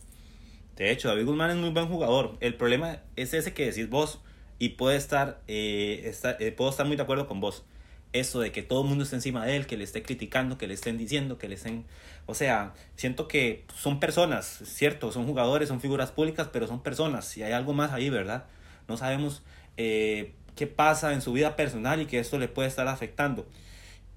De 0.77 0.91
hecho, 0.91 1.09
David 1.09 1.25
Guzmán 1.25 1.51
es 1.51 1.57
muy 1.57 1.69
buen 1.69 1.87
jugador. 1.89 2.37
El 2.39 2.55
problema 2.55 3.03
es 3.15 3.35
ese 3.35 3.53
que 3.53 3.67
decís 3.67 3.87
vos 3.87 4.19
y 4.59 4.69
puede 4.69 4.97
estar, 4.97 5.41
eh, 5.47 6.13
eh, 6.39 6.51
puedo 6.51 6.69
estar 6.69 6.85
muy 6.85 6.97
de 6.97 7.03
acuerdo 7.03 7.27
con 7.27 7.39
vos. 7.39 7.63
Eso 8.11 8.39
de 8.39 8.51
que 8.51 8.63
todo 8.63 8.81
el 8.81 8.89
mundo 8.89 9.03
esté 9.03 9.15
encima 9.15 9.45
de 9.45 9.55
él, 9.55 9.67
que 9.67 9.77
le 9.77 9.83
esté 9.83 10.03
criticando, 10.03 10.57
que 10.57 10.67
le 10.67 10.73
estén 10.73 10.97
diciendo, 10.97 11.37
que 11.37 11.47
le 11.47 11.55
estén... 11.55 11.85
O 12.25 12.33
sea, 12.33 12.73
siento 12.95 13.27
que 13.27 13.65
son 13.75 13.99
personas, 13.99 14.61
cierto, 14.65 15.11
son 15.11 15.25
jugadores, 15.25 15.69
son 15.69 15.79
figuras 15.79 16.11
públicas, 16.11 16.49
pero 16.51 16.67
son 16.67 16.81
personas. 16.81 17.37
Y 17.37 17.43
hay 17.43 17.53
algo 17.53 17.73
más 17.73 17.91
ahí, 17.91 18.09
¿verdad? 18.09 18.45
No 18.87 18.97
sabemos 18.97 19.43
eh, 19.77 20.33
qué 20.55 20.67
pasa 20.67 21.13
en 21.13 21.21
su 21.21 21.33
vida 21.33 21.55
personal 21.55 22.01
y 22.01 22.05
que 22.05 22.19
esto 22.19 22.37
le 22.37 22.47
puede 22.47 22.67
estar 22.67 22.87
afectando. 22.87 23.47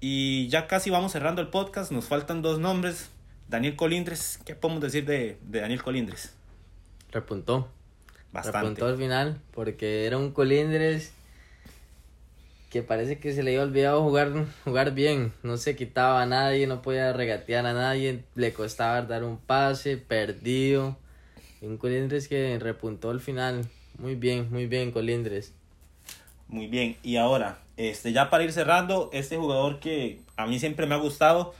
Y 0.01 0.49
ya 0.49 0.67
casi 0.67 0.89
vamos 0.89 1.13
cerrando 1.13 1.41
el 1.41 1.47
podcast, 1.47 1.91
nos 1.91 2.05
faltan 2.05 2.41
dos 2.41 2.59
nombres. 2.59 3.09
Daniel 3.47 3.75
Colindres, 3.75 4.39
¿qué 4.43 4.55
podemos 4.55 4.81
decir 4.81 5.05
de, 5.05 5.37
de 5.43 5.61
Daniel 5.61 5.83
Colindres? 5.83 6.35
repuntó. 7.13 7.69
Bastante. 8.33 8.59
Repuntó 8.59 8.87
al 8.87 8.97
final 8.97 9.39
porque 9.53 10.05
era 10.05 10.17
un 10.17 10.31
Colindres 10.31 11.13
que 12.71 12.81
parece 12.81 13.19
que 13.19 13.31
se 13.33 13.43
le 13.43 13.51
había 13.51 13.61
olvidado 13.61 14.01
jugar, 14.01 14.31
jugar 14.63 14.95
bien. 14.95 15.31
No 15.43 15.57
se 15.57 15.75
quitaba 15.75 16.23
a 16.23 16.25
nadie, 16.25 16.65
no 16.65 16.81
podía 16.81 17.13
regatear 17.13 17.67
a 17.67 17.73
nadie, 17.73 18.23
le 18.33 18.51
costaba 18.51 19.03
dar 19.03 19.23
un 19.23 19.37
pase, 19.37 19.97
perdido. 19.97 20.97
Un 21.61 21.77
Colindres 21.77 22.27
que 22.27 22.57
repuntó 22.59 23.11
al 23.11 23.21
final. 23.21 23.69
Muy 23.99 24.15
bien, 24.15 24.47
muy 24.49 24.65
bien, 24.65 24.91
Colindres. 24.91 25.53
Muy 26.47 26.65
bien, 26.65 26.97
y 27.03 27.17
ahora, 27.17 27.59
este, 27.77 28.11
ya 28.11 28.29
para 28.29 28.43
ir 28.43 28.51
cerrando, 28.51 29.09
este 29.13 29.37
jugador 29.37 29.79
que 29.79 30.19
a 30.35 30.45
mí 30.47 30.59
siempre 30.59 30.85
me 30.87 30.95
ha 30.95 30.97
gustado, 30.97 31.53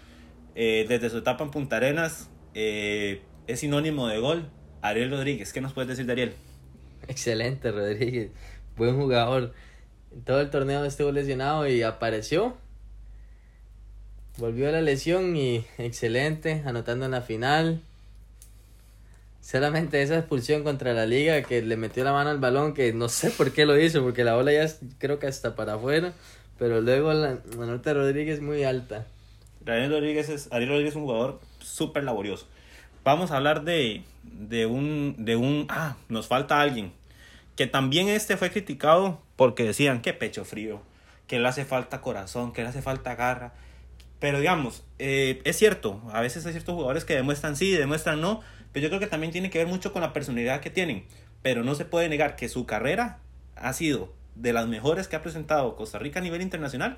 eh, 0.55 0.85
desde 0.87 1.09
su 1.09 1.19
etapa 1.19 1.43
en 1.43 1.51
Punta 1.51 1.77
Arenas, 1.77 2.29
eh, 2.53 3.21
es 3.47 3.59
sinónimo 3.59 4.07
de 4.07 4.19
gol, 4.19 4.49
Ariel 4.81 5.11
Rodríguez, 5.11 5.53
¿qué 5.53 5.61
nos 5.61 5.73
puedes 5.73 5.89
decir 5.89 6.05
de 6.05 6.11
Ariel? 6.11 6.33
Excelente, 7.07 7.71
Rodríguez. 7.71 8.31
Buen 8.77 8.95
jugador. 8.95 9.53
Todo 10.25 10.41
el 10.41 10.49
torneo 10.49 10.85
estuvo 10.85 11.11
lesionado 11.11 11.67
y 11.67 11.81
apareció. 11.83 12.55
Volvió 14.37 14.69
a 14.69 14.71
la 14.71 14.81
lesión 14.81 15.35
y 15.35 15.65
excelente, 15.77 16.63
anotando 16.65 17.05
en 17.05 17.11
la 17.11 17.21
final. 17.21 17.81
Solamente 19.41 20.01
esa 20.01 20.17
expulsión 20.17 20.63
contra 20.63 20.93
la 20.93 21.05
liga 21.05 21.43
que 21.43 21.61
le 21.61 21.75
metió 21.75 22.03
la 22.03 22.13
mano 22.13 22.29
al 22.29 22.39
balón, 22.39 22.73
que 22.73 22.93
no 22.93 23.09
sé 23.09 23.29
por 23.29 23.51
qué 23.51 23.65
lo 23.65 23.77
hizo, 23.77 24.01
porque 24.01 24.23
la 24.23 24.35
bola 24.35 24.53
ya 24.53 24.73
creo 24.99 25.19
que 25.19 25.27
está 25.27 25.55
para 25.55 25.73
afuera, 25.73 26.13
pero 26.57 26.81
luego 26.81 27.13
la, 27.13 27.39
nota 27.57 27.89
de 27.89 27.93
Rodríguez 27.93 28.41
muy 28.41 28.63
alta. 28.63 29.05
Ariel 29.67 29.91
Rodríguez 29.91 30.29
es, 30.29 30.51
Ariel 30.51 30.69
Rodríguez 30.69 30.93
es 30.93 30.97
un 30.97 31.03
jugador 31.03 31.39
súper 31.59 32.03
laborioso. 32.03 32.47
Vamos 33.03 33.31
a 33.31 33.37
hablar 33.37 33.65
de, 33.65 34.03
de 34.23 34.65
un, 34.65 35.15
de 35.17 35.35
un, 35.35 35.65
ah, 35.69 35.97
nos 36.07 36.27
falta 36.27 36.61
alguien, 36.61 36.93
que 37.57 37.67
también 37.67 38.07
este 38.07 38.37
fue 38.37 38.49
criticado 38.49 39.21
porque 39.35 39.63
decían 39.63 40.01
que 40.01 40.13
pecho 40.13 40.45
frío, 40.45 40.81
que 41.27 41.37
le 41.37 41.47
hace 41.47 41.65
falta 41.65 41.99
corazón, 41.99 42.53
que 42.53 42.61
le 42.61 42.69
hace 42.69 42.81
falta 42.81 43.15
garra. 43.15 43.53
Pero 44.19 44.39
digamos, 44.39 44.85
eh, 44.99 45.41
es 45.43 45.57
cierto, 45.57 46.01
a 46.13 46.21
veces 46.21 46.45
hay 46.45 46.53
ciertos 46.53 46.75
jugadores 46.75 47.03
que 47.03 47.13
demuestran 47.13 47.57
sí, 47.57 47.71
demuestran 47.71 48.21
no, 48.21 48.41
pero 48.71 48.83
yo 48.83 48.89
creo 48.89 49.01
que 49.01 49.07
también 49.07 49.33
tiene 49.33 49.49
que 49.49 49.57
ver 49.57 49.67
mucho 49.67 49.91
con 49.91 50.01
la 50.01 50.13
personalidad 50.13 50.61
que 50.61 50.69
tienen. 50.69 51.03
Pero 51.41 51.65
no 51.65 51.75
se 51.75 51.83
puede 51.83 52.07
negar 52.07 52.37
que 52.37 52.47
su 52.47 52.65
carrera 52.65 53.19
ha 53.57 53.73
sido 53.73 54.13
de 54.35 54.53
las 54.53 54.67
mejores 54.67 55.09
que 55.09 55.17
ha 55.17 55.21
presentado 55.21 55.75
Costa 55.75 55.99
Rica 55.99 56.19
a 56.19 56.23
nivel 56.23 56.41
internacional 56.41 56.97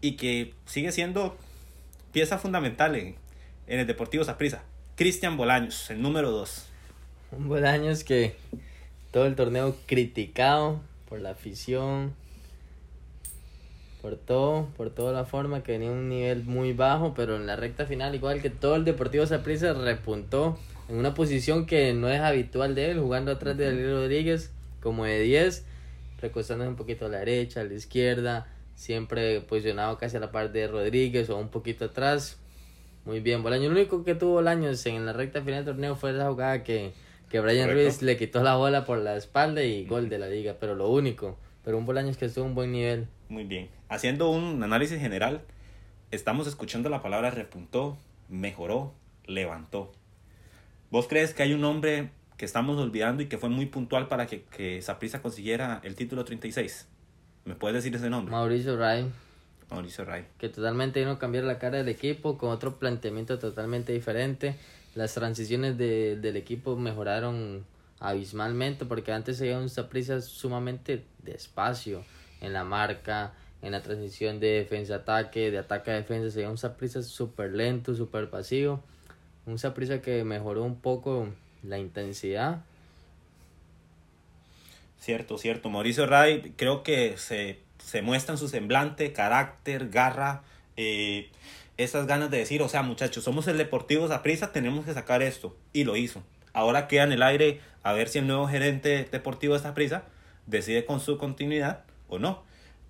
y 0.00 0.12
que 0.12 0.54
sigue 0.64 0.92
siendo 0.92 1.36
pieza 2.12 2.38
fundamental 2.38 2.94
en, 2.94 3.16
en 3.66 3.80
el 3.80 3.86
Deportivo 3.88 4.22
Saprissa. 4.22 4.62
Cristian 4.96 5.36
Bolaños, 5.36 5.90
el 5.90 6.00
número 6.00 6.30
2. 6.30 6.66
Un 7.32 7.48
Bolaños 7.48 8.04
que 8.04 8.36
todo 9.10 9.26
el 9.26 9.34
torneo 9.34 9.74
criticado 9.86 10.80
por 11.08 11.20
la 11.20 11.30
afición, 11.30 12.14
por 14.00 14.14
todo, 14.14 14.68
por 14.76 14.90
toda 14.90 15.12
la 15.12 15.24
forma 15.24 15.64
que 15.64 15.72
tenía 15.72 15.90
un 15.90 16.08
nivel 16.08 16.44
muy 16.44 16.74
bajo, 16.74 17.12
pero 17.12 17.34
en 17.34 17.44
la 17.44 17.56
recta 17.56 17.86
final, 17.86 18.14
igual 18.14 18.40
que 18.40 18.50
todo 18.50 18.76
el 18.76 18.84
Deportivo 18.84 19.26
Saprissa, 19.26 19.72
repuntó 19.72 20.60
en 20.88 20.94
una 20.94 21.12
posición 21.12 21.66
que 21.66 21.92
no 21.92 22.08
es 22.08 22.20
habitual 22.20 22.76
de 22.76 22.92
él, 22.92 23.00
jugando 23.00 23.32
atrás 23.32 23.56
de 23.56 23.64
Daniel 23.64 23.94
Rodríguez 23.94 24.52
como 24.80 25.06
de 25.06 25.18
10, 25.18 25.64
recostándose 26.20 26.68
un 26.68 26.76
poquito 26.76 27.06
a 27.06 27.08
la 27.08 27.18
derecha, 27.18 27.62
a 27.62 27.64
la 27.64 27.74
izquierda, 27.74 28.46
siempre 28.76 29.40
posicionado 29.40 29.98
casi 29.98 30.18
a 30.18 30.20
la 30.20 30.30
parte 30.30 30.56
de 30.56 30.68
Rodríguez 30.68 31.30
o 31.30 31.36
un 31.36 31.48
poquito 31.48 31.86
atrás, 31.86 32.38
muy 33.04 33.20
bien, 33.20 33.42
Bolaño. 33.42 33.68
Lo 33.68 33.76
único 33.76 34.04
que 34.04 34.14
tuvo 34.14 34.34
Bolaños 34.34 34.84
en 34.86 35.04
la 35.04 35.12
recta 35.12 35.42
final 35.42 35.64
del 35.64 35.74
torneo 35.74 35.96
fue 35.96 36.12
esa 36.12 36.28
jugada 36.28 36.62
que, 36.62 36.92
que 37.28 37.40
Brian 37.40 37.70
Ruiz 37.70 38.02
le 38.02 38.16
quitó 38.16 38.42
la 38.42 38.56
bola 38.56 38.84
por 38.84 38.98
la 38.98 39.16
espalda 39.16 39.62
y 39.62 39.84
gol 39.86 40.08
de 40.08 40.18
la 40.18 40.28
liga, 40.28 40.56
pero 40.58 40.74
lo 40.74 40.88
único. 40.88 41.38
Pero 41.64 41.78
un 41.78 41.86
Bolaños 41.86 42.16
que 42.16 42.26
estuvo 42.26 42.44
a 42.44 42.48
un 42.48 42.54
buen 42.54 42.72
nivel. 42.72 43.06
Muy 43.28 43.44
bien. 43.44 43.68
Haciendo 43.88 44.30
un 44.30 44.62
análisis 44.62 44.98
general, 44.98 45.42
estamos 46.10 46.46
escuchando 46.46 46.88
la 46.88 47.02
palabra 47.02 47.30
repuntó, 47.30 47.98
mejoró, 48.28 48.94
levantó. 49.26 49.92
¿Vos 50.90 51.06
crees 51.08 51.34
que 51.34 51.42
hay 51.42 51.52
un 51.52 51.64
hombre 51.64 52.10
que 52.36 52.44
estamos 52.44 52.78
olvidando 52.78 53.22
y 53.22 53.26
que 53.26 53.38
fue 53.38 53.48
muy 53.48 53.66
puntual 53.66 54.08
para 54.08 54.26
que, 54.26 54.42
que 54.44 54.80
Saprissa 54.82 55.20
consiguiera 55.20 55.80
el 55.84 55.94
título 55.94 56.24
36? 56.24 56.88
¿Me 57.44 57.54
puedes 57.54 57.74
decir 57.74 57.94
ese 57.94 58.08
nombre? 58.08 58.32
Mauricio 58.32 58.76
Ray. 58.76 59.10
Mauricio 59.74 60.04
Ray. 60.04 60.26
Que 60.38 60.48
totalmente 60.48 61.00
vino 61.00 61.12
a 61.12 61.18
cambiar 61.18 61.44
la 61.44 61.58
cara 61.58 61.78
del 61.78 61.88
equipo 61.88 62.38
con 62.38 62.50
otro 62.50 62.78
planteamiento 62.78 63.38
totalmente 63.38 63.92
diferente. 63.92 64.56
Las 64.94 65.14
transiciones 65.14 65.76
de, 65.76 66.16
del 66.16 66.36
equipo 66.36 66.76
mejoraron 66.76 67.64
abismalmente 68.00 68.84
porque 68.84 69.12
antes 69.12 69.38
se 69.38 69.56
un 69.56 69.68
prisa 69.88 69.88
prisa 69.88 70.20
despacio 71.22 72.04
en 72.40 72.52
la 72.52 72.64
marca, 72.64 73.32
en 73.62 73.72
la 73.72 73.82
transición 73.82 74.40
de 74.40 74.48
defensa-ataque, 74.58 75.50
de 75.50 75.58
ataque-defensa, 75.58 76.30
se 76.30 76.46
un 76.46 76.58
prisa 76.76 77.02
súper 77.02 77.52
lento, 77.52 77.94
súper 77.94 78.28
pasivo. 78.28 78.82
Un 79.46 79.58
prisa 79.74 80.00
que 80.00 80.22
mejoró 80.24 80.62
un 80.62 80.80
poco 80.80 81.28
la 81.62 81.78
intensidad. 81.78 82.62
Cierto, 85.00 85.38
cierto. 85.38 85.70
Mauricio 85.70 86.06
Ray 86.06 86.54
creo 86.56 86.82
que 86.82 87.16
se 87.16 87.58
se 87.84 88.02
muestra 88.02 88.32
en 88.34 88.38
su 88.38 88.48
semblante, 88.48 89.12
carácter, 89.12 89.90
garra, 89.90 90.42
eh, 90.76 91.30
esas 91.76 92.06
ganas 92.06 92.30
de 92.30 92.38
decir, 92.38 92.62
o 92.62 92.68
sea, 92.68 92.82
muchachos, 92.82 93.24
somos 93.24 93.46
el 93.46 93.58
Deportivo 93.58 94.08
Zaprisa, 94.08 94.52
tenemos 94.52 94.84
que 94.84 94.94
sacar 94.94 95.22
esto. 95.22 95.56
Y 95.72 95.84
lo 95.84 95.96
hizo. 95.96 96.22
Ahora 96.52 96.88
queda 96.88 97.02
en 97.02 97.12
el 97.12 97.22
aire 97.22 97.60
a 97.82 97.92
ver 97.92 98.08
si 98.08 98.18
el 98.18 98.26
nuevo 98.26 98.48
gerente 98.48 99.06
deportivo 99.10 99.54
de 99.54 99.60
Zaprisa 99.60 100.04
decide 100.46 100.84
con 100.86 101.00
su 101.00 101.18
continuidad 101.18 101.84
o 102.08 102.18
no. 102.18 102.42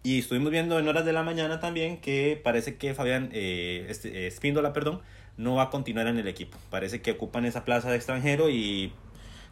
Y 0.02 0.20
estuvimos 0.20 0.52
viendo 0.52 0.78
en 0.78 0.86
horas 0.86 1.04
de 1.04 1.12
la 1.12 1.22
mañana 1.22 1.60
también 1.60 2.00
que 2.00 2.40
parece 2.42 2.76
que 2.76 2.94
Fabián 2.94 3.30
eh, 3.32 3.86
este, 3.88 4.26
Espíndola, 4.26 4.72
perdón, 4.72 5.00
no 5.36 5.56
va 5.56 5.64
a 5.64 5.70
continuar 5.70 6.06
en 6.06 6.18
el 6.18 6.28
equipo. 6.28 6.58
Parece 6.70 7.00
que 7.00 7.12
ocupan 7.12 7.46
esa 7.46 7.64
plaza 7.64 7.90
de 7.90 7.96
extranjero 7.96 8.50
y 8.50 8.92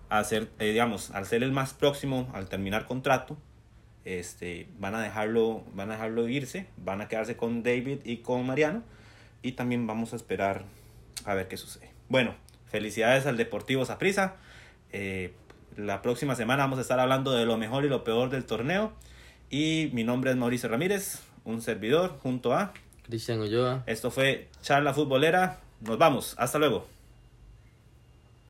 hacer, 0.08 0.50
eh, 0.58 0.72
digamos, 0.72 1.10
al 1.10 1.26
ser 1.26 1.42
el 1.42 1.52
más 1.52 1.72
próximo 1.72 2.30
al 2.34 2.48
terminar 2.48 2.86
contrato, 2.86 3.38
este, 4.04 4.68
van 4.78 4.94
a 4.94 5.00
dejarlo, 5.02 5.64
van 5.74 5.90
a 5.90 5.94
dejarlo 5.94 6.28
irse, 6.28 6.66
van 6.76 7.00
a 7.00 7.08
quedarse 7.08 7.36
con 7.36 7.62
David 7.62 7.98
y 8.04 8.18
con 8.18 8.46
Mariano 8.46 8.82
y 9.42 9.52
también 9.52 9.86
vamos 9.86 10.12
a 10.12 10.16
esperar 10.16 10.64
a 11.24 11.34
ver 11.34 11.48
qué 11.48 11.56
sucede. 11.56 11.90
Bueno, 12.08 12.34
felicidades 12.66 13.26
al 13.26 13.36
Deportivo 13.36 13.84
Saprissa. 13.84 14.36
Eh, 14.92 15.32
La 15.76 16.02
próxima 16.02 16.34
semana 16.34 16.64
vamos 16.64 16.78
a 16.78 16.82
estar 16.82 17.00
hablando 17.00 17.32
de 17.32 17.46
lo 17.46 17.56
mejor 17.56 17.84
y 17.84 17.88
lo 17.88 18.04
peor 18.04 18.28
del 18.28 18.44
torneo. 18.44 18.92
Y 19.48 19.90
mi 19.92 20.04
nombre 20.04 20.30
es 20.30 20.36
Mauricio 20.36 20.68
Ramírez, 20.68 21.20
un 21.44 21.62
servidor 21.62 22.18
junto 22.22 22.52
a 22.54 22.72
Cristian 23.04 23.40
Ulloa. 23.40 23.82
Esto 23.86 24.10
fue 24.10 24.48
Charla 24.62 24.92
Futbolera. 24.92 25.60
Nos 25.80 25.98
vamos. 25.98 26.34
Hasta 26.38 26.58
luego. 26.58 26.86